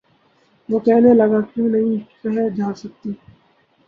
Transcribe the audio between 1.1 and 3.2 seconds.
لگا:کیوں نہیں کہی جا سکتی؟